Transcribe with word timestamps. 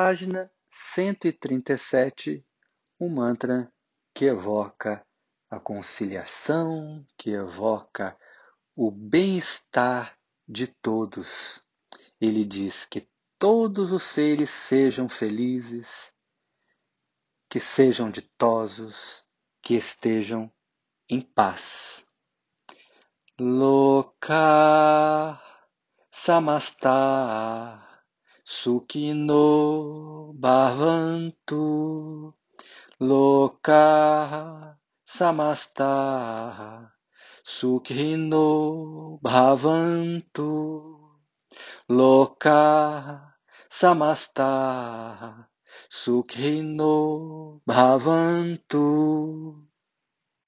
página 0.00 0.48
137, 0.70 2.46
um 3.00 3.12
mantra 3.12 3.68
que 4.14 4.26
evoca 4.26 5.04
a 5.50 5.58
conciliação, 5.58 7.04
que 7.16 7.30
evoca 7.30 8.16
o 8.76 8.92
bem-estar 8.92 10.16
de 10.46 10.68
todos. 10.68 11.60
Ele 12.20 12.44
diz 12.44 12.84
que 12.84 13.10
todos 13.40 13.90
os 13.90 14.04
seres 14.04 14.50
sejam 14.50 15.08
felizes, 15.08 16.12
que 17.50 17.58
sejam 17.58 18.08
ditosos, 18.08 19.24
que 19.60 19.74
estejam 19.74 20.48
em 21.08 21.20
paz. 21.20 22.06
Loka 23.36 24.30
samasta 26.08 27.87
Sukhino 28.48 30.32
bhavantu 30.40 32.32
Loka 32.98 33.84
samasta 35.04 35.92
Sukhino 37.44 39.20
bhavantu 39.22 40.52
Loka 41.90 42.64
samasta 43.68 45.44
Sukhino 45.90 47.60
bhavantu 47.68 49.67